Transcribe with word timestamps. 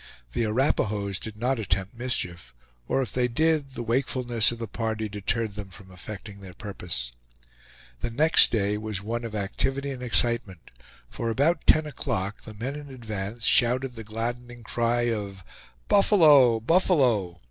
The 0.33 0.45
Arapahoes 0.45 1.19
did 1.19 1.37
not 1.37 1.59
attempt 1.59 1.93
mischief, 1.95 2.55
or 2.87 3.03
if 3.03 3.13
they 3.13 3.27
did 3.27 3.75
the 3.75 3.83
wakefulness 3.83 4.51
of 4.51 4.57
the 4.57 4.67
party 4.67 5.07
deterred 5.07 5.53
them 5.53 5.69
from 5.69 5.91
effecting 5.91 6.39
their 6.39 6.55
purpose. 6.55 7.11
The 7.99 8.09
next 8.09 8.49
day 8.51 8.79
was 8.79 9.03
one 9.03 9.23
of 9.23 9.35
activity 9.35 9.91
and 9.91 10.01
excitement, 10.01 10.71
for 11.07 11.29
about 11.29 11.67
ten 11.67 11.85
o'clock 11.85 12.41
the 12.45 12.55
men 12.55 12.75
in 12.75 12.89
advance 12.89 13.45
shouted 13.45 13.95
the 13.95 14.03
gladdening 14.03 14.63
cry 14.63 15.01
of 15.01 15.43
"Buffalo, 15.87 16.59
buffalo!" 16.59 17.39